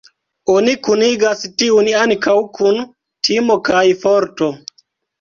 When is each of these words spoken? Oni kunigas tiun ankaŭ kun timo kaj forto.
Oni 0.53 0.71
kunigas 0.87 1.43
tiun 1.61 1.91
ankaŭ 2.01 2.35
kun 2.59 2.83
timo 3.31 3.63
kaj 3.71 3.87
forto. 4.05 4.55